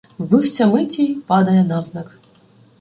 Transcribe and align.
Вбивця 0.17 0.65
Миті 0.65 1.15
падає 1.27 1.63
навзнак. 1.63 2.17